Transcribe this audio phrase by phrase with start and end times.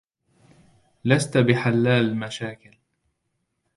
[1.05, 2.71] لست بحلال مشاكل.